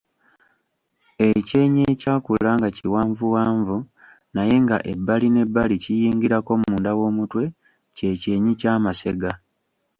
Ekyenyi 1.29 1.81
ekyakula 1.91 2.49
nga 2.57 2.69
kiwanvuwanvu 2.75 3.77
naye 4.35 4.55
nga 4.63 4.77
ebbali 4.91 5.27
n’ebbali 5.31 5.75
kiyingirako 5.83 6.51
munda 6.61 6.91
w’omutwe 6.99 7.43
kye 7.95 8.11
kyenyi 8.21 8.53
ky’amasega. 8.59 9.31